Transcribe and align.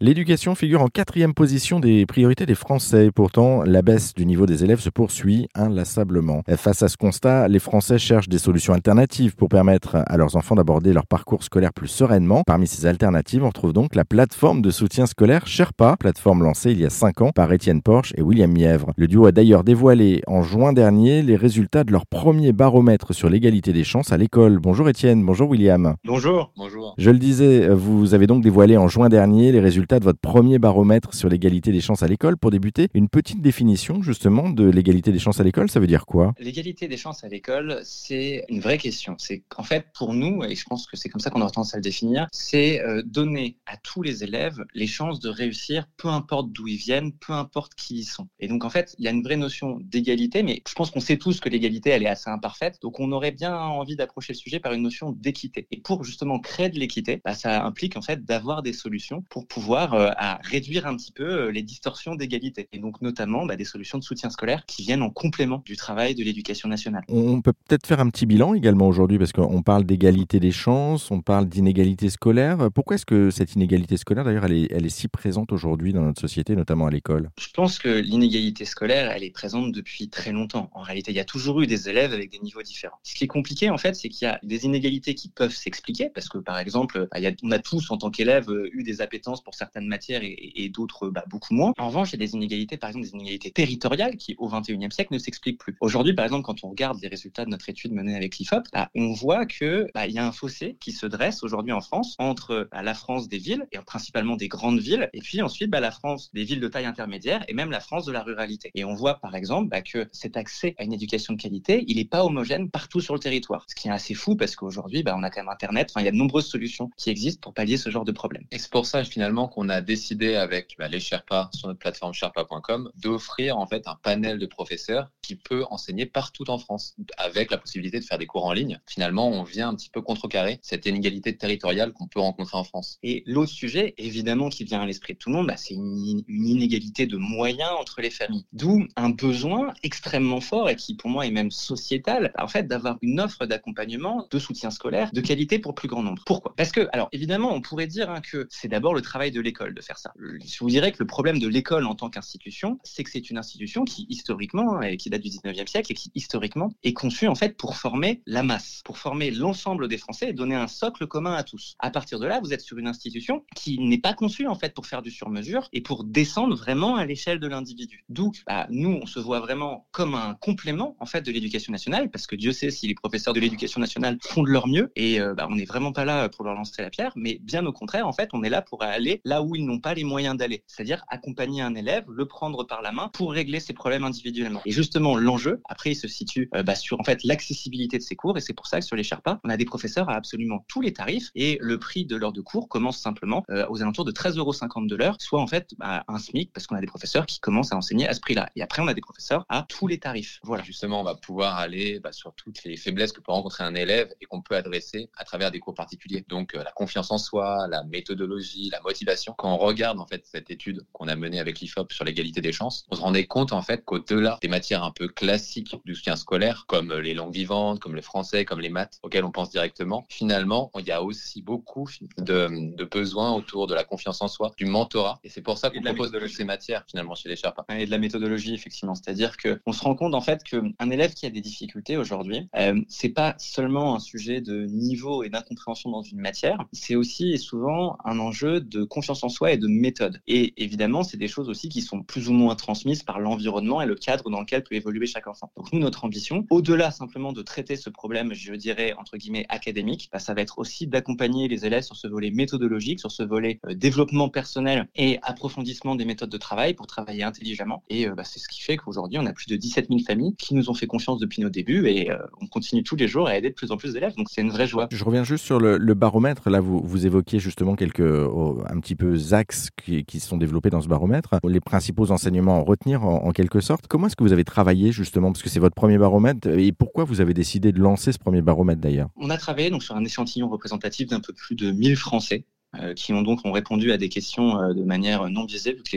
L'éducation 0.00 0.54
figure 0.54 0.80
en 0.80 0.86
quatrième 0.86 1.34
position 1.34 1.80
des 1.80 2.06
priorités 2.06 2.46
des 2.46 2.54
Français. 2.54 3.10
Pourtant, 3.12 3.64
la 3.64 3.82
baisse 3.82 4.14
du 4.14 4.26
niveau 4.26 4.46
des 4.46 4.62
élèves 4.62 4.78
se 4.78 4.90
poursuit 4.90 5.48
inlassablement. 5.56 6.42
Face 6.56 6.84
à 6.84 6.88
ce 6.88 6.96
constat, 6.96 7.48
les 7.48 7.58
Français 7.58 7.98
cherchent 7.98 8.28
des 8.28 8.38
solutions 8.38 8.74
alternatives 8.74 9.34
pour 9.34 9.48
permettre 9.48 9.96
à 10.06 10.16
leurs 10.16 10.36
enfants 10.36 10.54
d'aborder 10.54 10.92
leur 10.92 11.08
parcours 11.08 11.42
scolaire 11.42 11.72
plus 11.72 11.88
sereinement. 11.88 12.44
Parmi 12.46 12.68
ces 12.68 12.86
alternatives, 12.86 13.42
on 13.42 13.48
retrouve 13.48 13.72
donc 13.72 13.96
la 13.96 14.04
plateforme 14.04 14.62
de 14.62 14.70
soutien 14.70 15.06
scolaire 15.06 15.48
Sherpa, 15.48 15.96
plateforme 15.98 16.44
lancée 16.44 16.70
il 16.70 16.78
y 16.78 16.86
a 16.86 16.90
cinq 16.90 17.20
ans 17.20 17.32
par 17.34 17.52
Étienne 17.52 17.82
Porsche 17.82 18.14
et 18.16 18.22
William 18.22 18.52
Mièvre. 18.52 18.92
Le 18.96 19.08
duo 19.08 19.26
a 19.26 19.32
d'ailleurs 19.32 19.64
dévoilé 19.64 20.22
en 20.28 20.42
juin 20.44 20.72
dernier 20.72 21.22
les 21.22 21.34
résultats 21.34 21.82
de 21.82 21.90
leur 21.90 22.06
premier 22.06 22.52
baromètre 22.52 23.12
sur 23.12 23.28
l'égalité 23.28 23.72
des 23.72 23.82
chances 23.82 24.12
à 24.12 24.16
l'école. 24.16 24.60
Bonjour 24.60 24.88
Étienne, 24.88 25.26
bonjour 25.26 25.50
William. 25.50 25.96
Bonjour. 26.04 26.52
Bonjour. 26.56 26.94
Je 26.98 27.10
le 27.10 27.18
disais, 27.18 27.68
vous 27.68 28.14
avez 28.14 28.28
donc 28.28 28.44
dévoilé 28.44 28.76
en 28.76 28.86
juin 28.86 29.08
dernier 29.08 29.50
les 29.50 29.58
résultats 29.58 29.87
de 29.96 30.04
votre 30.04 30.20
premier 30.20 30.58
baromètre 30.58 31.14
sur 31.14 31.30
l'égalité 31.30 31.72
des 31.72 31.80
chances 31.80 32.02
à 32.02 32.06
l'école. 32.06 32.36
Pour 32.36 32.50
débuter, 32.50 32.88
une 32.92 33.08
petite 33.08 33.40
définition 33.40 34.02
justement 34.02 34.50
de 34.50 34.68
l'égalité 34.68 35.10
des 35.10 35.18
chances 35.18 35.40
à 35.40 35.44
l'école, 35.44 35.70
ça 35.70 35.80
veut 35.80 35.86
dire 35.86 36.04
quoi? 36.04 36.34
L'égalité 36.38 36.86
des 36.86 36.98
chances 36.98 37.24
à 37.24 37.28
l'école, 37.28 37.80
c'est 37.84 38.44
une 38.50 38.60
vraie 38.60 38.76
question. 38.76 39.14
C'est 39.18 39.42
qu'en 39.48 39.62
fait, 39.62 39.86
pour 39.94 40.12
nous, 40.12 40.44
et 40.44 40.54
je 40.54 40.64
pense 40.64 40.86
que 40.86 40.96
c'est 40.98 41.08
comme 41.08 41.20
ça 41.20 41.30
qu'on 41.30 41.40
a 41.40 41.50
tendance 41.50 41.72
à 41.72 41.78
le 41.78 41.82
définir, 41.82 42.26
c'est 42.32 42.80
euh, 42.82 43.02
donner 43.02 43.56
à 43.66 43.78
tous 43.78 44.02
les 44.02 44.24
élèves 44.24 44.62
les 44.74 44.86
chances 44.86 45.20
de 45.20 45.30
réussir, 45.30 45.86
peu 45.96 46.08
importe 46.08 46.52
d'où 46.52 46.68
ils 46.68 46.76
viennent, 46.76 47.12
peu 47.12 47.32
importe 47.32 47.74
qui 47.74 48.00
ils 48.00 48.04
sont. 48.04 48.28
Et 48.40 48.48
donc 48.48 48.64
en 48.64 48.70
fait, 48.70 48.94
il 48.98 49.04
y 49.06 49.08
a 49.08 49.10
une 49.10 49.22
vraie 49.22 49.36
notion 49.36 49.78
d'égalité, 49.80 50.42
mais 50.42 50.62
je 50.68 50.74
pense 50.74 50.90
qu'on 50.90 51.00
sait 51.00 51.16
tous 51.16 51.40
que 51.40 51.48
l'égalité, 51.48 51.90
elle 51.90 52.02
est 52.02 52.08
assez 52.08 52.28
imparfaite. 52.28 52.78
Donc 52.82 53.00
on 53.00 53.10
aurait 53.12 53.32
bien 53.32 53.56
envie 53.56 53.96
d'approcher 53.96 54.34
le 54.34 54.38
sujet 54.38 54.60
par 54.60 54.74
une 54.74 54.82
notion 54.82 55.12
d'équité. 55.12 55.66
Et 55.70 55.80
pour 55.80 56.04
justement 56.04 56.38
créer 56.40 56.68
de 56.68 56.78
l'équité, 56.78 57.20
bah, 57.24 57.34
ça 57.34 57.64
implique 57.64 57.96
en 57.96 58.02
fait 58.02 58.24
d'avoir 58.24 58.62
des 58.62 58.72
solutions 58.72 59.22
pour 59.30 59.46
pouvoir 59.46 59.77
euh, 59.86 60.10
à 60.16 60.40
réduire 60.42 60.86
un 60.86 60.96
petit 60.96 61.12
peu 61.12 61.24
euh, 61.24 61.52
les 61.52 61.62
distorsions 61.62 62.14
d'égalité. 62.14 62.68
Et 62.72 62.78
donc 62.78 63.00
notamment 63.00 63.46
bah, 63.46 63.56
des 63.56 63.64
solutions 63.64 63.98
de 63.98 64.04
soutien 64.04 64.30
scolaire 64.30 64.64
qui 64.66 64.82
viennent 64.82 65.02
en 65.02 65.10
complément 65.10 65.62
du 65.64 65.76
travail 65.76 66.14
de 66.14 66.24
l'éducation 66.24 66.68
nationale. 66.68 67.04
On 67.08 67.40
peut 67.40 67.52
peut-être 67.52 67.86
faire 67.86 68.00
un 68.00 68.08
petit 68.08 68.26
bilan 68.26 68.54
également 68.54 68.88
aujourd'hui 68.88 69.18
parce 69.18 69.32
qu'on 69.32 69.62
parle 69.62 69.84
d'égalité 69.84 70.40
des 70.40 70.50
chances, 70.50 71.10
on 71.10 71.20
parle 71.20 71.48
d'inégalité 71.48 72.10
scolaire. 72.10 72.68
Pourquoi 72.74 72.96
est-ce 72.96 73.06
que 73.06 73.30
cette 73.30 73.54
inégalité 73.54 73.96
scolaire, 73.96 74.24
d'ailleurs, 74.24 74.46
elle 74.46 74.52
est, 74.52 74.68
elle 74.72 74.86
est 74.86 74.90
si 74.90 75.08
présente 75.08 75.52
aujourd'hui 75.52 75.92
dans 75.92 76.02
notre 76.02 76.20
société, 76.20 76.56
notamment 76.56 76.86
à 76.86 76.90
l'école? 76.90 77.30
Je 77.38 77.48
pense 77.54 77.78
que 77.78 77.88
l'inégalité 77.88 78.64
scolaire, 78.64 79.10
elle 79.10 79.24
est 79.24 79.30
présente 79.30 79.72
depuis 79.72 80.08
très 80.08 80.32
longtemps. 80.32 80.70
En 80.74 80.82
réalité, 80.82 81.12
il 81.12 81.16
y 81.16 81.20
a 81.20 81.24
toujours 81.24 81.60
eu 81.60 81.66
des 81.66 81.88
élèves 81.88 82.12
avec 82.12 82.30
des 82.30 82.38
niveaux 82.40 82.62
différents. 82.62 82.98
Ce 83.02 83.14
qui 83.14 83.24
est 83.24 83.28
compliqué, 83.28 83.70
en 83.70 83.78
fait, 83.78 83.94
c'est 83.94 84.08
qu'il 84.08 84.26
y 84.26 84.30
a 84.30 84.40
des 84.42 84.64
inégalités 84.64 85.14
qui 85.14 85.28
peuvent 85.28 85.54
s'expliquer 85.54 86.10
parce 86.14 86.28
que, 86.28 86.38
par 86.38 86.58
exemple, 86.58 87.08
bah, 87.12 87.20
on 87.42 87.50
a 87.52 87.58
tous, 87.58 87.90
en 87.90 87.96
tant 87.96 88.10
qu'élèves, 88.10 88.50
eu 88.72 88.82
des 88.82 89.00
appétences 89.00 89.42
pour 89.42 89.54
certains 89.54 89.67
certaines 89.68 89.88
matières 89.88 90.22
et, 90.22 90.68
d'autres 90.70 91.08
bah, 91.08 91.24
beaucoup 91.28 91.54
moins. 91.54 91.72
En 91.78 91.88
revanche, 91.88 92.10
il 92.10 92.20
y 92.20 92.22
a 92.22 92.26
des 92.26 92.34
inégalités, 92.34 92.76
par 92.76 92.90
exemple 92.90 93.06
des 93.06 93.12
inégalités 93.12 93.50
territoriales 93.50 94.16
qui, 94.16 94.34
au 94.38 94.48
XXIe 94.48 94.90
siècle, 94.90 95.12
ne 95.12 95.18
s'expliquent 95.18 95.58
plus. 95.58 95.76
Aujourd'hui, 95.80 96.14
par 96.14 96.24
exemple, 96.24 96.44
quand 96.44 96.64
on 96.64 96.70
regarde 96.70 96.98
les 97.00 97.08
résultats 97.08 97.44
de 97.44 97.50
notre 97.50 97.68
étude 97.68 97.92
menée 97.92 98.16
avec 98.16 98.36
l'IFOP, 98.38 98.64
bah, 98.72 98.90
on 98.94 99.12
voit 99.12 99.46
que 99.46 99.86
bah, 99.94 100.06
il 100.06 100.12
y 100.12 100.18
a 100.18 100.26
un 100.26 100.32
fossé 100.32 100.76
qui 100.80 100.92
se 100.92 101.06
dresse 101.06 101.42
aujourd'hui 101.42 101.72
en 101.72 101.80
France 101.80 102.16
entre 102.18 102.68
bah, 102.72 102.82
la 102.82 102.94
France 102.94 103.28
des 103.28 103.38
villes 103.38 103.66
et 103.72 103.78
principalement 103.78 104.36
des 104.36 104.48
grandes 104.48 104.80
villes, 104.80 105.08
et 105.12 105.20
puis 105.20 105.42
ensuite 105.42 105.70
bah, 105.70 105.80
la 105.80 105.90
France 105.90 106.30
des 106.32 106.44
villes 106.44 106.60
de 106.60 106.68
taille 106.68 106.86
intermédiaire 106.86 107.44
et 107.48 107.54
même 107.54 107.70
la 107.70 107.80
France 107.80 108.04
de 108.04 108.12
la 108.12 108.22
ruralité. 108.22 108.70
Et 108.74 108.84
on 108.84 108.94
voit 108.94 109.14
par 109.20 109.34
exemple 109.34 109.68
bah, 109.68 109.82
que 109.82 110.08
cet 110.12 110.36
accès 110.36 110.74
à 110.78 110.84
une 110.84 110.92
éducation 110.92 111.34
de 111.34 111.40
qualité, 111.40 111.84
il 111.88 111.96
n'est 111.96 112.04
pas 112.04 112.24
homogène 112.24 112.70
partout 112.70 113.00
sur 113.00 113.14
le 113.14 113.20
territoire. 113.20 113.66
Ce 113.68 113.74
qui 113.74 113.88
est 113.88 113.90
assez 113.90 114.14
fou 114.14 114.36
parce 114.36 114.56
qu'aujourd'hui, 114.56 115.02
bah, 115.02 115.14
on 115.16 115.22
a 115.22 115.30
quand 115.30 115.40
même 115.40 115.48
Internet. 115.48 115.92
Il 115.96 116.04
y 116.04 116.08
a 116.08 116.12
de 116.12 116.16
nombreuses 116.16 116.46
solutions 116.46 116.90
qui 116.96 117.10
existent 117.10 117.40
pour 117.40 117.54
pallier 117.54 117.76
ce 117.76 117.90
genre 117.90 118.04
de 118.04 118.12
problème. 118.12 118.44
Et 118.50 118.58
c'est 118.58 118.70
pour 118.70 118.86
ça 118.86 119.04
finalement 119.04 119.48
on 119.60 119.68
a 119.68 119.80
décidé 119.80 120.36
avec 120.36 120.76
bah, 120.78 120.86
les 120.86 121.00
Sherpas 121.00 121.50
sur 121.52 121.66
notre 121.66 121.80
plateforme 121.80 122.14
sherpa.com 122.14 122.92
d'offrir 122.94 123.58
en 123.58 123.66
fait 123.66 123.88
un 123.88 123.96
panel 123.96 124.38
de 124.38 124.46
professeurs 124.46 125.10
qui 125.20 125.34
peut 125.34 125.64
enseigner 125.70 126.06
partout 126.06 126.48
en 126.48 126.58
France 126.58 126.94
avec 127.16 127.50
la 127.50 127.58
possibilité 127.58 127.98
de 127.98 128.04
faire 128.04 128.18
des 128.18 128.26
cours 128.26 128.46
en 128.46 128.52
ligne. 128.52 128.80
Finalement, 128.86 129.28
on 129.28 129.42
vient 129.42 129.68
un 129.68 129.74
petit 129.74 129.90
peu 129.90 130.00
contrecarrer 130.00 130.60
cette 130.62 130.86
inégalité 130.86 131.36
territoriale 131.36 131.92
qu'on 131.92 132.06
peut 132.06 132.20
rencontrer 132.20 132.56
en 132.56 132.62
France. 132.62 133.00
Et 133.02 133.24
l'autre 133.26 133.50
sujet, 133.50 133.94
évidemment, 133.98 134.48
qui 134.48 134.62
vient 134.62 134.80
à 134.80 134.86
l'esprit 134.86 135.14
de 135.14 135.18
tout 135.18 135.28
le 135.28 135.34
monde, 135.34 135.48
bah, 135.48 135.56
c'est 135.56 135.74
une, 135.74 136.22
inégalité 136.28 137.06
de 137.06 137.16
moyens 137.16 137.72
entre 137.80 138.00
les 138.00 138.10
familles. 138.10 138.46
D'où 138.52 138.86
un 138.94 139.10
besoin 139.10 139.74
extrêmement 139.82 140.40
fort 140.40 140.70
et 140.70 140.76
qui 140.76 140.94
pour 140.94 141.10
moi 141.10 141.26
est 141.26 141.32
même 141.32 141.50
sociétal, 141.50 142.32
en 142.38 142.46
fait, 142.46 142.68
d'avoir 142.68 142.96
une 143.02 143.18
offre 143.18 143.44
d'accompagnement, 143.44 144.28
de 144.30 144.38
soutien 144.38 144.70
scolaire 144.70 145.10
de 145.12 145.20
qualité 145.20 145.58
pour 145.58 145.72
le 145.72 145.74
plus 145.74 145.88
grand 145.88 146.04
nombre. 146.04 146.22
Pourquoi? 146.24 146.54
Parce 146.56 146.70
que, 146.70 146.88
alors 146.92 147.08
évidemment, 147.10 147.52
on 147.52 147.60
pourrait 147.60 147.88
dire 147.88 148.08
hein, 148.08 148.20
que 148.20 148.46
c'est 148.50 148.68
d'abord 148.68 148.94
le 148.94 149.02
travail 149.02 149.32
de 149.32 149.40
l'école 149.48 149.74
de 149.74 149.80
faire 149.80 149.98
ça. 149.98 150.12
Je 150.18 150.58
vous 150.60 150.68
dirais 150.68 150.92
que 150.92 150.98
le 151.00 151.06
problème 151.06 151.38
de 151.38 151.48
l'école 151.48 151.86
en 151.86 151.94
tant 151.94 152.10
qu'institution, 152.10 152.78
c'est 152.84 153.02
que 153.02 153.10
c'est 153.10 153.30
une 153.30 153.38
institution 153.38 153.84
qui 153.84 154.06
historiquement, 154.10 154.82
et 154.82 154.96
qui 154.96 155.08
date 155.08 155.22
du 155.22 155.30
19e 155.30 155.66
siècle, 155.66 155.90
et 155.90 155.94
qui 155.94 156.10
historiquement 156.14 156.70
est 156.82 156.92
conçue 156.92 157.28
en 157.28 157.34
fait 157.34 157.56
pour 157.56 157.76
former 157.76 158.22
la 158.26 158.42
masse, 158.42 158.82
pour 158.84 158.98
former 158.98 159.30
l'ensemble 159.30 159.88
des 159.88 159.98
Français 159.98 160.30
et 160.30 160.32
donner 160.32 160.54
un 160.54 160.68
socle 160.68 161.06
commun 161.06 161.34
à 161.34 161.42
tous. 161.42 161.76
À 161.78 161.90
partir 161.90 162.18
de 162.18 162.26
là, 162.26 162.40
vous 162.40 162.52
êtes 162.52 162.60
sur 162.60 162.76
une 162.76 162.86
institution 162.86 163.44
qui 163.56 163.78
n'est 163.78 163.98
pas 163.98 164.12
conçue 164.14 164.46
en 164.46 164.54
fait 164.54 164.74
pour 164.74 164.86
faire 164.86 165.02
du 165.02 165.10
sur-mesure 165.10 165.68
et 165.72 165.80
pour 165.80 166.04
descendre 166.04 166.54
vraiment 166.56 166.96
à 166.96 167.06
l'échelle 167.06 167.40
de 167.40 167.48
l'individu. 167.48 168.04
D'où 168.08 168.32
bah, 168.46 168.66
nous, 168.70 168.98
on 169.02 169.06
se 169.06 169.18
voit 169.18 169.40
vraiment 169.40 169.86
comme 169.92 170.14
un 170.14 170.34
complément 170.34 170.96
en 171.00 171.06
fait 171.06 171.22
de 171.22 171.32
l'éducation 171.32 171.72
nationale, 171.72 172.10
parce 172.10 172.26
que 172.26 172.36
Dieu 172.36 172.52
sait 172.52 172.70
si 172.70 172.86
les 172.86 172.94
professeurs 172.94 173.32
de 173.32 173.40
l'éducation 173.40 173.80
nationale 173.80 174.18
font 174.22 174.42
de 174.42 174.50
leur 174.50 174.68
mieux 174.68 174.92
et 174.94 175.20
euh, 175.20 175.34
bah, 175.34 175.46
on 175.50 175.56
n'est 175.56 175.64
vraiment 175.64 175.92
pas 175.92 176.04
là 176.04 176.28
pour 176.28 176.44
leur 176.44 176.54
lancer 176.54 176.82
la 176.82 176.90
pierre, 176.90 177.12
mais 177.16 177.38
bien 177.42 177.64
au 177.66 177.72
contraire, 177.72 178.06
en 178.06 178.12
fait, 178.12 178.30
on 178.32 178.42
est 178.42 178.50
là 178.50 178.62
pour 178.62 178.82
aller 178.82 179.20
là 179.28 179.42
où 179.42 179.54
ils 179.54 179.64
n'ont 179.64 179.78
pas 179.78 179.94
les 179.94 180.04
moyens 180.04 180.36
d'aller, 180.36 180.64
c'est-à-dire 180.66 181.04
accompagner 181.08 181.60
un 181.60 181.74
élève, 181.74 182.04
le 182.08 182.26
prendre 182.26 182.64
par 182.64 182.82
la 182.82 182.92
main 182.92 183.10
pour 183.12 183.32
régler 183.32 183.60
ses 183.60 183.74
problèmes 183.74 184.04
individuellement. 184.04 184.62
Et 184.64 184.72
justement, 184.72 185.16
l'enjeu, 185.16 185.60
après, 185.68 185.92
il 185.92 185.96
se 185.96 186.08
situe 186.08 186.48
euh, 186.54 186.62
bah, 186.62 186.74
sur 186.74 186.98
en 186.98 187.04
fait 187.04 187.22
l'accessibilité 187.24 187.98
de 187.98 188.02
ces 188.02 188.16
cours, 188.16 188.36
et 188.38 188.40
c'est 188.40 188.54
pour 188.54 188.66
ça 188.66 188.80
que 188.80 188.86
sur 188.86 188.96
les 188.96 189.02
Sherpas, 189.02 189.38
on 189.44 189.50
a 189.50 189.56
des 189.56 189.66
professeurs 189.66 190.08
à 190.08 190.14
absolument 190.14 190.64
tous 190.66 190.80
les 190.80 190.92
tarifs, 190.92 191.30
et 191.34 191.58
le 191.60 191.78
prix 191.78 192.06
de 192.06 192.16
l'heure 192.16 192.32
de 192.32 192.40
cours 192.40 192.68
commence 192.68 192.98
simplement 192.98 193.44
euh, 193.50 193.66
aux 193.68 193.82
alentours 193.82 194.04
de 194.04 194.12
13,50 194.12 194.38
euros 194.38 194.86
de 194.86 194.96
l'heure, 194.96 195.16
soit 195.20 195.40
en 195.40 195.46
fait 195.46 195.74
bah, 195.78 196.04
un 196.08 196.18
SMIC, 196.18 196.52
parce 196.52 196.66
qu'on 196.66 196.76
a 196.76 196.80
des 196.80 196.86
professeurs 196.86 197.26
qui 197.26 197.38
commencent 197.38 197.72
à 197.72 197.76
enseigner 197.76 198.08
à 198.08 198.14
ce 198.14 198.20
prix-là. 198.20 198.48
Et 198.56 198.62
après, 198.62 198.80
on 198.82 198.88
a 198.88 198.94
des 198.94 199.02
professeurs 199.02 199.44
à 199.50 199.66
tous 199.68 199.86
les 199.86 199.98
tarifs. 199.98 200.40
Voilà. 200.42 200.62
Justement, 200.64 201.00
on 201.00 201.04
va 201.04 201.14
pouvoir 201.14 201.58
aller 201.58 202.00
bah, 202.00 202.12
sur 202.12 202.32
toutes 202.34 202.64
les 202.64 202.76
faiblesses 202.76 203.12
que 203.12 203.20
peut 203.20 203.32
rencontrer 203.32 203.64
un 203.64 203.74
élève 203.74 204.08
et 204.20 204.24
qu'on 204.24 204.40
peut 204.40 204.56
adresser 204.56 205.10
à 205.16 205.24
travers 205.24 205.50
des 205.50 205.60
cours 205.60 205.74
particuliers. 205.74 206.24
Donc, 206.28 206.54
euh, 206.54 206.62
la 206.62 206.72
confiance 206.72 207.10
en 207.10 207.18
soi, 207.18 207.66
la 207.68 207.84
méthodologie, 207.84 208.70
la 208.70 208.80
motivation. 208.80 209.17
Quand 209.36 209.52
on 209.52 209.58
regarde 209.58 209.98
en 210.00 210.06
fait 210.06 210.24
cette 210.24 210.50
étude 210.50 210.82
qu'on 210.92 211.08
a 211.08 211.16
menée 211.16 211.40
avec 211.40 211.60
l'IFOP 211.60 211.92
sur 211.92 212.04
l'égalité 212.04 212.40
des 212.40 212.52
chances, 212.52 212.86
on 212.90 212.96
se 212.96 213.00
rendait 213.00 213.26
compte 213.26 213.52
en 213.52 213.62
fait 213.62 213.84
qu'au-delà 213.84 214.38
des 214.42 214.48
matières 214.48 214.82
un 214.82 214.90
peu 214.90 215.08
classiques 215.08 215.76
du 215.84 215.94
soutien 215.94 216.16
scolaire, 216.16 216.64
comme 216.66 216.92
les 216.94 217.14
langues 217.14 217.34
vivantes, 217.34 217.80
comme 217.80 217.94
le 217.94 218.02
français, 218.02 218.44
comme 218.44 218.60
les 218.60 218.68
maths, 218.68 218.98
auxquelles 219.02 219.24
on 219.24 219.30
pense 219.30 219.50
directement, 219.50 220.06
finalement, 220.08 220.70
il 220.78 220.86
y 220.86 220.92
a 220.92 221.02
aussi 221.02 221.42
beaucoup 221.42 221.88
de, 222.18 222.74
de 222.76 222.84
besoins 222.84 223.32
autour 223.32 223.66
de 223.66 223.74
la 223.74 223.84
confiance 223.84 224.22
en 224.22 224.28
soi, 224.28 224.52
du 224.56 224.66
mentorat. 224.66 225.18
Et 225.24 225.28
c'est 225.28 225.42
pour 225.42 225.58
ça 225.58 225.70
qu'on 225.70 225.82
propose 225.82 226.12
de 226.12 226.26
ces 226.26 226.44
matières 226.44 226.84
finalement 226.88 227.14
chez 227.14 227.28
les 227.28 227.36
Sherpas. 227.36 227.64
Et 227.70 227.86
de 227.86 227.90
la 227.90 227.98
méthodologie, 227.98 228.54
effectivement. 228.54 228.94
C'est-à-dire 228.94 229.36
qu'on 229.36 229.72
se 229.72 229.82
rend 229.82 229.94
compte 229.94 230.14
en 230.14 230.20
fait 230.20 230.42
qu'un 230.44 230.90
élève 230.90 231.14
qui 231.14 231.26
a 231.26 231.30
des 231.30 231.40
difficultés 231.40 231.96
aujourd'hui, 231.96 232.48
euh, 232.56 232.80
c'est 232.88 233.08
pas 233.08 233.34
seulement 233.38 233.96
un 233.96 233.98
sujet 233.98 234.40
de 234.40 234.66
niveau 234.66 235.22
et 235.22 235.28
d'incompréhension 235.28 235.90
dans 235.90 236.02
une 236.02 236.20
matière, 236.20 236.64
c'est 236.72 236.96
aussi 236.96 237.32
et 237.32 237.38
souvent 237.38 237.98
un 238.04 238.18
enjeu 238.18 238.60
de 238.60 238.84
confiance 238.84 239.07
en 239.24 239.28
soi 239.28 239.52
et 239.52 239.56
de 239.56 239.66
méthode. 239.66 240.20
Et 240.26 240.54
évidemment, 240.56 241.02
c'est 241.02 241.16
des 241.16 241.28
choses 241.28 241.48
aussi 241.48 241.68
qui 241.68 241.82
sont 241.82 242.02
plus 242.02 242.28
ou 242.28 242.32
moins 242.32 242.54
transmises 242.54 243.02
par 243.02 243.20
l'environnement 243.20 243.80
et 243.82 243.86
le 243.86 243.94
cadre 243.94 244.30
dans 244.30 244.40
lequel 244.40 244.62
peut 244.62 244.74
évoluer 244.74 245.06
chaque 245.06 245.26
enfant. 245.26 245.50
Donc 245.56 245.72
nous, 245.72 245.78
notre 245.78 246.04
ambition, 246.04 246.46
au-delà 246.50 246.90
simplement 246.90 247.32
de 247.32 247.42
traiter 247.42 247.76
ce 247.76 247.90
problème, 247.90 248.34
je 248.34 248.54
dirais, 248.54 248.94
entre 248.98 249.16
guillemets, 249.16 249.46
académique, 249.48 250.08
bah, 250.12 250.18
ça 250.18 250.34
va 250.34 250.40
être 250.40 250.58
aussi 250.58 250.86
d'accompagner 250.86 251.48
les 251.48 251.66
élèves 251.66 251.82
sur 251.82 251.96
ce 251.96 252.06
volet 252.06 252.30
méthodologique, 252.30 253.00
sur 253.00 253.10
ce 253.10 253.22
volet 253.22 253.60
euh, 253.66 253.74
développement 253.74 254.28
personnel 254.28 254.88
et 254.96 255.18
approfondissement 255.22 255.94
des 255.94 256.04
méthodes 256.04 256.30
de 256.30 256.36
travail 256.36 256.74
pour 256.74 256.86
travailler 256.86 257.22
intelligemment. 257.22 257.82
Et 257.88 258.08
euh, 258.08 258.14
bah, 258.14 258.24
c'est 258.24 258.38
ce 258.38 258.48
qui 258.48 258.62
fait 258.62 258.76
qu'aujourd'hui, 258.76 259.18
on 259.18 259.26
a 259.26 259.32
plus 259.32 259.46
de 259.46 259.56
17 259.56 259.88
000 259.88 260.00
familles 260.06 260.34
qui 260.36 260.54
nous 260.54 260.70
ont 260.70 260.74
fait 260.74 260.86
confiance 260.86 261.18
depuis 261.18 261.42
nos 261.42 261.50
débuts 261.50 261.86
et 261.88 262.10
euh, 262.10 262.18
on 262.40 262.46
continue 262.46 262.82
tous 262.82 262.96
les 262.96 263.08
jours 263.08 263.28
à 263.28 263.36
aider 263.36 263.50
de 263.50 263.54
plus 263.54 263.70
en 263.70 263.76
plus 263.76 263.92
d'élèves. 263.94 264.14
Donc 264.16 264.28
c'est 264.30 264.42
une 264.42 264.50
vraie 264.50 264.66
joie. 264.66 264.88
Je 264.90 265.04
reviens 265.04 265.24
juste 265.24 265.44
sur 265.44 265.58
le, 265.58 265.78
baromètre. 265.94 266.48
Là, 266.50 266.60
vous, 266.60 266.80
vous 266.80 267.06
évoquiez 267.06 267.40
justement 267.40 267.74
quelques 267.74 268.00
oh, 268.00 268.62
un 268.68 268.78
petit 268.80 268.94
axes 269.32 269.68
qui, 269.76 270.04
qui 270.04 270.20
sont 270.20 270.36
développés 270.36 270.70
dans 270.70 270.80
ce 270.80 270.88
baromètre. 270.88 271.36
Les 271.44 271.60
principaux 271.60 272.10
enseignements 272.10 272.58
à 272.58 272.62
retenir 272.62 273.04
en, 273.04 273.30
quelque 273.32 273.60
sorte. 273.60 273.86
Comment 273.86 274.06
est-ce 274.06 274.16
que 274.16 274.24
vous 274.24 274.32
avez 274.32 274.44
travaillé 274.44 274.92
justement 274.92 275.32
Parce 275.32 275.42
que 275.42 275.48
c'est 275.48 275.60
votre 275.60 275.74
premier 275.74 275.98
baromètre. 275.98 276.48
Et 276.48 276.72
pourquoi 276.72 277.04
vous 277.04 277.20
avez 277.20 277.34
décidé 277.34 277.72
de 277.72 277.80
lancer 277.80 278.12
ce 278.12 278.18
premier 278.18 278.42
baromètre 278.42 278.80
d'ailleurs? 278.80 279.08
On 279.16 279.30
a 279.30 279.36
travaillé 279.36 279.70
donc, 279.70 279.82
sur 279.82 279.96
un 279.96 280.04
échantillon 280.04 280.48
représentatif 280.48 281.08
d'un 281.08 281.20
peu 281.20 281.32
plus 281.32 281.54
de 281.54 281.70
1000 281.70 281.96
Français 281.96 282.44
qui 282.94 283.12
ont 283.12 283.22
donc 283.22 283.44
ont 283.44 283.52
répondu 283.52 283.92
à 283.92 283.96
des 283.96 284.08
questions 284.08 284.72
de 284.72 284.82
manière 284.84 285.28
non 285.30 285.44
biaisée, 285.44 285.72
vu 285.72 285.82
que 285.82 285.96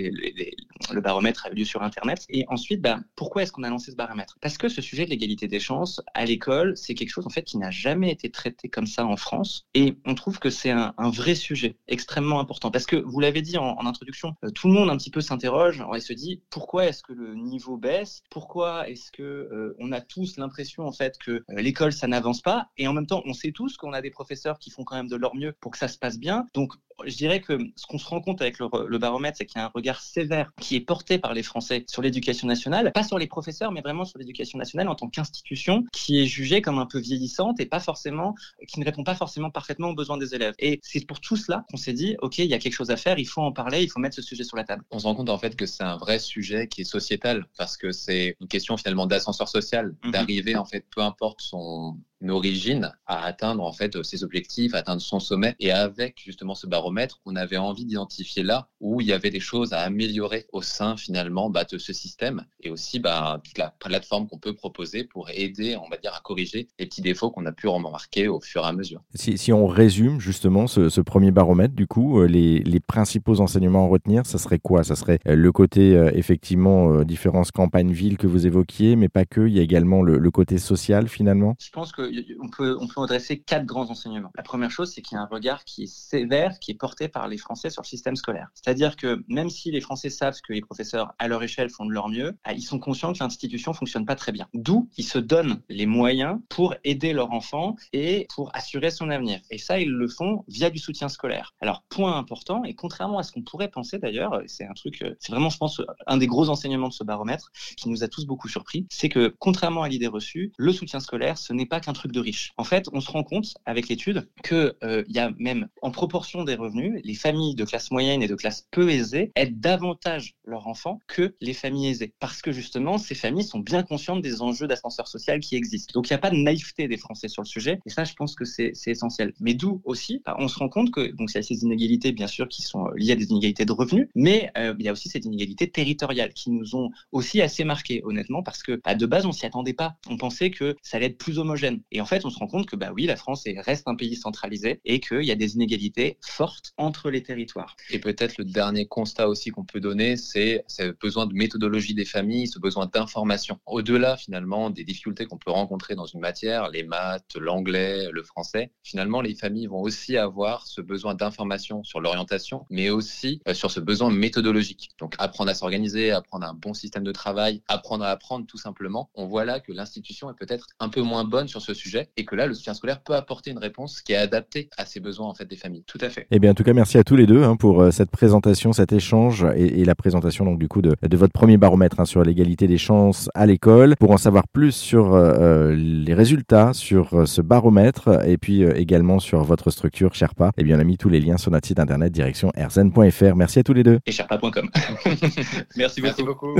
le 0.93 1.01
baromètre 1.01 1.45
a 1.45 1.51
eu 1.51 1.55
lieu 1.55 1.65
sur 1.65 1.81
Internet. 1.83 2.25
Et 2.29 2.45
ensuite, 2.47 2.81
bah, 2.81 2.99
pourquoi 3.15 3.43
est-ce 3.43 3.51
qu'on 3.51 3.63
a 3.63 3.69
lancé 3.69 3.91
ce 3.91 3.95
baromètre? 3.95 4.37
Parce 4.41 4.57
que 4.57 4.69
ce 4.69 4.81
sujet 4.81 5.05
de 5.05 5.09
l'égalité 5.09 5.47
des 5.47 5.59
chances 5.59 6.01
à 6.13 6.25
l'école, 6.25 6.75
c'est 6.77 6.95
quelque 6.95 7.09
chose 7.09 7.27
en 7.27 7.29
fait 7.29 7.43
qui 7.43 7.57
n'a 7.57 7.71
jamais 7.71 8.11
été 8.11 8.29
traité 8.29 8.69
comme 8.69 8.87
ça 8.87 9.05
en 9.05 9.17
France. 9.17 9.65
Et 9.73 9.95
on 10.05 10.15
trouve 10.15 10.39
que 10.39 10.49
c'est 10.49 10.71
un, 10.71 10.93
vrai 10.97 11.35
sujet 11.35 11.75
extrêmement 11.87 12.39
important. 12.39 12.71
Parce 12.71 12.85
que 12.85 12.95
vous 12.95 13.19
l'avez 13.19 13.41
dit 13.41 13.57
en, 13.57 13.85
introduction, 13.85 14.35
tout 14.55 14.67
le 14.67 14.73
monde 14.73 14.89
un 14.89 14.97
petit 14.97 15.09
peu 15.09 15.21
s'interroge 15.21 15.83
et 15.95 15.99
se 15.99 16.13
dit 16.13 16.41
pourquoi 16.49 16.85
est-ce 16.85 17.03
que 17.03 17.13
le 17.13 17.35
niveau 17.35 17.77
baisse? 17.77 18.23
Pourquoi 18.29 18.89
est-ce 18.89 19.11
que 19.11 19.75
on 19.79 19.91
a 19.91 20.01
tous 20.01 20.37
l'impression 20.37 20.85
en 20.85 20.91
fait 20.91 21.17
que 21.17 21.43
l'école 21.49 21.91
ça 21.91 22.07
n'avance 22.07 22.41
pas? 22.41 22.69
Et 22.77 22.87
en 22.87 22.93
même 22.93 23.07
temps, 23.07 23.23
on 23.25 23.33
sait 23.33 23.51
tous 23.51 23.77
qu'on 23.77 23.93
a 23.93 24.01
des 24.01 24.11
professeurs 24.11 24.59
qui 24.59 24.69
font 24.69 24.83
quand 24.83 24.95
même 24.95 25.09
de 25.09 25.15
leur 25.15 25.35
mieux 25.35 25.53
pour 25.59 25.71
que 25.71 25.77
ça 25.77 25.87
se 25.87 25.97
passe 25.97 26.17
bien. 26.17 26.47
Donc 26.61 26.73
je 27.05 27.15
dirais 27.15 27.41
que 27.41 27.57
ce 27.75 27.85
qu'on 27.85 27.97
se 27.97 28.07
rend 28.07 28.21
compte 28.21 28.41
avec 28.41 28.59
le, 28.59 28.97
baromètre, 28.97 29.37
c'est 29.37 29.45
qu'il 29.45 29.59
y 29.59 29.61
a 29.61 29.65
un 29.65 29.71
regard 29.73 30.01
sévère 30.01 30.51
qui 30.59 30.75
est 30.75 30.81
porté 30.81 31.17
par 31.17 31.33
les 31.33 31.43
Français 31.43 31.83
sur 31.87 32.01
l'éducation 32.01 32.47
nationale, 32.47 32.91
pas 32.93 33.03
sur 33.03 33.17
les 33.17 33.27
professeurs, 33.27 33.71
mais 33.71 33.81
vraiment 33.81 34.05
sur 34.05 34.19
l'éducation 34.19 34.57
nationale 34.57 34.87
en 34.87 34.95
tant 34.95 35.09
qu'institution 35.09 35.83
qui 35.91 36.21
est 36.21 36.25
jugée 36.25 36.61
comme 36.61 36.79
un 36.79 36.85
peu 36.85 36.99
vieillissante 36.99 37.59
et 37.59 37.65
pas 37.65 37.79
forcément, 37.79 38.35
qui 38.67 38.79
ne 38.79 38.85
répond 38.85 39.03
pas 39.03 39.15
forcément 39.15 39.49
parfaitement 39.49 39.89
aux 39.89 39.95
besoins 39.95 40.17
des 40.17 40.35
élèves. 40.35 40.53
Et 40.59 40.79
c'est 40.83 41.05
pour 41.05 41.19
tout 41.19 41.35
cela 41.35 41.65
qu'on 41.69 41.77
s'est 41.77 41.93
dit, 41.93 42.15
OK, 42.21 42.37
il 42.39 42.45
y 42.45 42.53
a 42.53 42.59
quelque 42.59 42.73
chose 42.73 42.91
à 42.91 42.97
faire, 42.97 43.19
il 43.19 43.27
faut 43.27 43.41
en 43.41 43.51
parler, 43.51 43.83
il 43.83 43.89
faut 43.89 43.99
mettre 43.99 44.15
ce 44.15 44.21
sujet 44.21 44.43
sur 44.43 44.57
la 44.57 44.63
table. 44.63 44.83
On 44.91 44.99
se 44.99 45.05
rend 45.05 45.15
compte 45.15 45.29
en 45.29 45.37
fait 45.37 45.55
que 45.55 45.65
c'est 45.65 45.83
un 45.83 45.97
vrai 45.97 46.19
sujet 46.19 46.67
qui 46.67 46.81
est 46.81 46.85
sociétal 46.85 47.45
parce 47.57 47.77
que 47.77 47.91
c'est 47.91 48.35
une 48.39 48.47
question 48.47 48.77
finalement 48.77 49.07
d'ascenseur 49.07 49.49
social, 49.49 49.95
mhm. 50.03 50.11
d'arriver 50.11 50.55
en 50.55 50.65
fait, 50.65 50.85
peu 50.93 51.01
importe 51.01 51.41
son, 51.41 51.97
origine 52.29 52.93
à 53.07 53.25
atteindre 53.25 53.63
en 53.63 53.73
fait 53.73 54.03
ses 54.03 54.23
objectifs, 54.23 54.75
à 54.75 54.79
atteindre 54.79 55.01
son 55.01 55.19
sommet. 55.19 55.55
Et 55.59 55.71
avec 55.71 56.21
justement 56.23 56.55
ce 56.55 56.67
baromètre, 56.67 56.90
on 57.25 57.35
avait 57.35 57.57
envie 57.57 57.85
d'identifier 57.85 58.43
là 58.43 58.67
où 58.79 59.01
il 59.01 59.07
y 59.07 59.13
avait 59.13 59.29
des 59.29 59.39
choses 59.39 59.73
à 59.73 59.79
améliorer 59.81 60.47
au 60.51 60.61
sein 60.61 60.97
finalement 60.97 61.49
bah, 61.49 61.63
de 61.63 61.77
ce 61.77 61.93
système 61.93 62.45
et 62.61 62.69
aussi 62.69 62.99
bah, 62.99 63.39
toute 63.43 63.57
la 63.57 63.73
plateforme 63.79 64.27
qu'on 64.27 64.37
peut 64.37 64.53
proposer 64.53 65.03
pour 65.03 65.29
aider, 65.29 65.77
on 65.77 65.89
va 65.89 65.97
dire, 65.97 66.13
à 66.13 66.21
corriger 66.21 66.67
les 66.79 66.85
petits 66.85 67.01
défauts 67.01 67.31
qu'on 67.31 67.45
a 67.45 67.51
pu 67.51 67.67
remarquer 67.67 68.27
au 68.27 68.39
fur 68.39 68.63
et 68.63 68.67
à 68.67 68.73
mesure. 68.73 69.01
Si, 69.13 69.37
si 69.37 69.53
on 69.53 69.67
résume 69.67 70.19
justement 70.19 70.67
ce, 70.67 70.89
ce, 70.89 71.01
premier 71.01 71.31
baromètre, 71.31 71.73
du 71.73 71.87
coup, 71.87 72.19
euh, 72.19 72.27
les, 72.27 72.59
les, 72.59 72.79
principaux 72.79 73.39
enseignements 73.39 73.85
à 73.85 73.87
retenir, 73.87 74.25
ça 74.25 74.37
serait 74.37 74.59
quoi? 74.59 74.83
Ça 74.83 74.95
serait 74.95 75.19
euh, 75.27 75.35
le 75.35 75.51
côté 75.51 75.95
euh, 75.95 76.11
effectivement 76.13 77.03
différence 77.03 77.51
campagne-ville 77.51 78.17
que 78.17 78.27
vous 78.27 78.47
évoquiez, 78.47 78.95
mais 78.95 79.09
pas 79.09 79.25
que. 79.25 79.47
Il 79.47 79.53
y 79.53 79.59
a 79.59 79.63
également 79.63 80.01
le, 80.01 80.17
le 80.17 80.31
côté 80.31 80.57
social 80.57 81.07
finalement? 81.07 81.55
Je 81.59 81.69
pense 81.69 81.91
que 81.91 82.09
on 82.41 82.49
peut, 82.49 82.77
on 82.79 82.87
peut 82.87 83.01
adresser 83.01 83.39
quatre 83.39 83.65
grands 83.65 83.89
enseignements. 83.89 84.31
La 84.35 84.43
première 84.43 84.71
chose, 84.71 84.91
c'est 84.93 85.01
qu'il 85.01 85.15
y 85.15 85.19
a 85.19 85.23
un 85.23 85.27
regard 85.27 85.63
qui 85.65 85.83
est 85.83 85.93
sévère, 85.93 86.59
qui 86.59 86.71
est 86.71 86.75
porté 86.81 87.07
par 87.07 87.27
les 87.27 87.37
Français 87.37 87.69
sur 87.69 87.83
le 87.83 87.87
système 87.87 88.15
scolaire. 88.15 88.49
C'est-à-dire 88.55 88.95
que 88.95 89.23
même 89.27 89.51
si 89.51 89.69
les 89.69 89.81
Français 89.81 90.09
savent 90.09 90.41
que 90.41 90.51
les 90.51 90.61
professeurs, 90.61 91.13
à 91.19 91.27
leur 91.27 91.43
échelle, 91.43 91.69
font 91.69 91.85
de 91.85 91.91
leur 91.91 92.09
mieux, 92.09 92.35
ah, 92.43 92.53
ils 92.53 92.63
sont 92.63 92.79
conscients 92.79 93.13
que 93.13 93.19
l'institution 93.19 93.71
fonctionne 93.73 94.05
pas 94.05 94.15
très 94.15 94.31
bien. 94.31 94.47
D'où 94.55 94.89
ils 94.97 95.05
se 95.05 95.19
donnent 95.19 95.61
les 95.69 95.85
moyens 95.85 96.39
pour 96.49 96.73
aider 96.83 97.13
leur 97.13 97.31
enfant 97.33 97.75
et 97.93 98.25
pour 98.33 98.49
assurer 98.55 98.89
son 98.89 99.11
avenir. 99.11 99.39
Et 99.51 99.59
ça, 99.59 99.79
ils 99.79 99.91
le 99.91 100.07
font 100.07 100.43
via 100.47 100.71
du 100.71 100.79
soutien 100.79 101.07
scolaire. 101.07 101.53
Alors, 101.61 101.83
point 101.87 102.17
important, 102.17 102.63
et 102.63 102.73
contrairement 102.73 103.19
à 103.19 103.23
ce 103.23 103.31
qu'on 103.31 103.43
pourrait 103.43 103.69
penser 103.69 103.99
d'ailleurs, 103.99 104.41
c'est 104.47 104.65
un 104.65 104.73
truc, 104.73 105.03
euh, 105.03 105.15
c'est 105.19 105.31
vraiment, 105.31 105.51
je 105.51 105.57
pense, 105.57 105.81
un 106.07 106.17
des 106.17 106.27
gros 106.27 106.49
enseignements 106.49 106.89
de 106.89 106.93
ce 106.93 107.03
baromètre 107.03 107.51
qui 107.77 107.89
nous 107.89 108.03
a 108.03 108.07
tous 108.07 108.25
beaucoup 108.25 108.47
surpris, 108.47 108.87
c'est 108.89 109.09
que 109.09 109.35
contrairement 109.37 109.83
à 109.83 109.89
l'idée 109.89 110.07
reçue, 110.07 110.51
le 110.57 110.73
soutien 110.73 110.99
scolaire, 110.99 111.37
ce 111.37 111.53
n'est 111.53 111.67
pas 111.67 111.79
qu'un 111.79 111.93
truc 111.93 112.11
de 112.11 112.19
riches. 112.19 112.53
En 112.57 112.63
fait, 112.63 112.87
on 112.91 113.01
se 113.01 113.11
rend 113.11 113.23
compte 113.23 113.53
avec 113.65 113.87
l'étude 113.87 114.27
qu'il 114.43 114.73
euh, 114.83 115.03
y 115.07 115.19
a 115.19 115.31
même 115.37 115.67
en 115.83 115.91
proportion 115.91 116.43
des 116.43 116.55
revenus, 116.61 117.01
les 117.03 117.15
familles 117.15 117.55
de 117.55 117.65
classe 117.65 117.91
moyenne 117.91 118.23
et 118.23 118.27
de 118.27 118.35
classe 118.35 118.67
peu 118.71 118.89
aisée 118.89 119.31
aident 119.35 119.59
davantage 119.59 120.35
leurs 120.45 120.67
enfants 120.67 120.99
que 121.07 121.35
les 121.41 121.53
familles 121.53 121.89
aisées. 121.89 122.13
Parce 122.19 122.41
que 122.41 122.51
justement, 122.51 122.97
ces 122.97 123.15
familles 123.15 123.43
sont 123.43 123.59
bien 123.59 123.83
conscientes 123.83 124.21
des 124.21 124.41
enjeux 124.41 124.67
d'ascenseur 124.67 125.07
social 125.07 125.39
qui 125.39 125.55
existent. 125.55 125.93
Donc 125.93 126.09
il 126.09 126.13
n'y 126.13 126.15
a 126.15 126.19
pas 126.19 126.29
de 126.29 126.37
naïveté 126.37 126.87
des 126.87 126.97
Français 126.97 127.27
sur 127.27 127.41
le 127.41 127.47
sujet. 127.47 127.79
Et 127.85 127.89
ça, 127.89 128.03
je 128.03 128.13
pense 128.13 128.35
que 128.35 128.45
c'est 128.45 128.73
essentiel. 128.85 129.33
Mais 129.39 129.53
d'où 129.53 129.81
aussi, 129.85 130.21
bah, 130.25 130.35
on 130.39 130.47
se 130.47 130.57
rend 130.57 130.69
compte 130.69 130.91
que 130.91 131.11
donc 131.11 131.31
il 131.31 131.35
y 131.35 131.39
a 131.39 131.43
ces 131.43 131.63
inégalités, 131.63 132.11
bien 132.11 132.27
sûr, 132.27 132.47
qui 132.47 132.61
sont 132.61 132.87
liées 132.95 133.13
à 133.13 133.15
des 133.15 133.29
inégalités 133.31 133.65
de 133.65 133.71
revenus, 133.71 134.07
mais 134.15 134.51
euh, 134.57 134.75
il 134.79 134.85
y 134.85 134.89
a 134.89 134.91
aussi 134.91 135.09
ces 135.09 135.19
inégalités 135.19 135.69
territoriales 135.69 136.33
qui 136.33 136.51
nous 136.51 136.75
ont 136.75 136.91
aussi 137.11 137.41
assez 137.41 137.63
marquées, 137.63 138.01
honnêtement, 138.03 138.43
parce 138.43 138.63
que 138.63 138.79
bah, 138.83 138.95
de 138.95 139.05
base, 139.05 139.25
on 139.25 139.31
s'y 139.31 139.45
attendait 139.45 139.73
pas. 139.73 139.95
On 140.07 140.17
pensait 140.17 140.51
que 140.51 140.75
ça 140.81 140.97
allait 140.97 141.07
être 141.07 141.17
plus 141.17 141.39
homogène. 141.39 141.81
Et 141.91 142.01
en 142.01 142.05
fait, 142.05 142.25
on 142.25 142.29
se 142.29 142.37
rend 142.37 142.47
compte 142.47 142.65
que 142.65 142.75
bah 142.75 142.91
oui, 142.93 143.05
la 143.05 143.15
France 143.15 143.43
reste 143.57 143.87
un 143.87 143.95
pays 143.95 144.15
centralisé 144.15 144.79
et 144.85 144.99
qu'il 144.99 145.23
y 145.23 145.31
a 145.31 145.35
des 145.35 145.55
inégalités 145.55 146.17
fortes 146.21 146.50
entre 146.77 147.09
les 147.09 147.23
territoires. 147.23 147.75
Et 147.89 147.99
peut-être 147.99 148.37
le 148.37 148.45
dernier 148.45 148.85
constat 148.85 149.27
aussi 149.27 149.51
qu'on 149.51 149.65
peut 149.65 149.79
donner, 149.79 150.17
c'est 150.17 150.63
ce 150.67 150.91
besoin 150.99 151.25
de 151.25 151.33
méthodologie 151.33 151.93
des 151.93 152.05
familles, 152.05 152.47
ce 152.47 152.59
besoin 152.59 152.85
d'information. 152.85 153.59
Au-delà 153.65 154.17
finalement 154.17 154.69
des 154.69 154.83
difficultés 154.83 155.25
qu'on 155.25 155.37
peut 155.37 155.51
rencontrer 155.51 155.95
dans 155.95 156.05
une 156.05 156.19
matière, 156.19 156.69
les 156.69 156.83
maths, 156.83 157.35
l'anglais, 157.35 158.09
le 158.11 158.23
français, 158.23 158.71
finalement 158.83 159.21
les 159.21 159.35
familles 159.35 159.67
vont 159.67 159.81
aussi 159.81 160.17
avoir 160.17 160.67
ce 160.67 160.81
besoin 160.81 161.15
d'information 161.15 161.83
sur 161.83 161.99
l'orientation, 161.99 162.65
mais 162.69 162.89
aussi 162.89 163.41
euh, 163.47 163.53
sur 163.53 163.71
ce 163.71 163.79
besoin 163.79 164.11
méthodologique. 164.11 164.89
Donc 164.99 165.15
apprendre 165.17 165.51
à 165.51 165.53
s'organiser, 165.53 166.11
apprendre 166.11 166.45
un 166.45 166.53
bon 166.53 166.73
système 166.73 167.03
de 167.03 167.11
travail, 167.11 167.61
apprendre 167.67 168.03
à 168.03 168.09
apprendre 168.09 168.45
tout 168.45 168.57
simplement. 168.57 169.09
On 169.15 169.25
voit 169.25 169.45
là 169.45 169.59
que 169.59 169.71
l'institution 169.71 170.29
est 170.29 170.35
peut-être 170.35 170.67
un 170.79 170.89
peu 170.89 171.01
moins 171.01 171.23
bonne 171.23 171.47
sur 171.47 171.61
ce 171.61 171.73
sujet 171.73 172.09
et 172.17 172.25
que 172.25 172.35
là, 172.35 172.47
le 172.47 172.53
soutien 172.53 172.73
scolaire 172.73 173.01
peut 173.01 173.15
apporter 173.15 173.51
une 173.51 173.57
réponse 173.57 174.01
qui 174.01 174.13
est 174.13 174.17
adaptée 174.17 174.69
à 174.77 174.85
ces 174.85 174.99
besoins 174.99 175.27
en 175.27 175.33
fait 175.33 175.45
des 175.45 175.55
familles. 175.55 175.83
Tout 175.85 175.99
à 176.01 176.09
fait. 176.09 176.27
Eh 176.31 176.39
bien, 176.41 176.51
en 176.51 176.53
tout 176.53 176.63
cas, 176.63 176.73
merci 176.73 176.97
à 176.97 177.03
tous 177.03 177.15
les 177.15 177.25
deux 177.25 177.43
hein, 177.43 177.55
pour 177.55 177.81
euh, 177.81 177.91
cette 177.91 178.09
présentation, 178.09 178.73
cet 178.73 178.91
échange 178.91 179.45
et, 179.55 179.85
la 179.85 179.95
présentation 179.95 180.43
donc 180.43 180.59
du 180.59 180.67
coup 180.67 180.81
de, 180.81 180.95
votre 181.15 181.31
premier 181.31 181.57
baromètre 181.57 181.99
hein, 181.99 182.05
sur 182.05 182.23
l'égalité 182.23 182.67
des 182.67 182.77
chances 182.77 183.29
à 183.33 183.45
l'école. 183.45 183.95
Pour 183.99 184.11
en 184.11 184.17
savoir 184.17 184.47
plus 184.51 184.71
sur 184.71 185.13
euh, 185.13 185.33
euh, 185.39 185.75
les 185.75 186.13
résultats, 186.13 186.73
sur 186.73 187.27
ce 187.27 187.41
baromètre 187.41 188.27
et 188.27 188.37
puis 188.37 188.63
également 188.63 189.19
sur 189.19 189.43
votre 189.43 189.69
structure 189.69 190.13
Sherpa, 190.15 190.51
eh 190.57 190.63
bien, 190.63 190.77
on 190.77 190.81
a 190.81 190.83
mis 190.83 190.97
tous 190.97 191.09
les 191.09 191.21
liens 191.21 191.37
sur 191.37 191.51
notre 191.51 191.67
site 191.67 191.79
internet 191.79 192.11
direction 192.11 192.51
rzn.fr. 192.57 193.35
Merci 193.35 193.59
à 193.59 193.63
tous 193.63 193.73
les 193.73 193.83
deux. 193.83 193.99
Et 194.05 194.11
sherpa.com. 194.11 194.69
merci 195.77 196.01
beaucoup. 196.01 196.07
Merci 196.07 196.23
beaucoup. 196.23 196.55